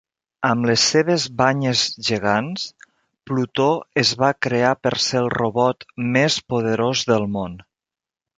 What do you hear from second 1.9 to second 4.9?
gegants, Plutó es va crear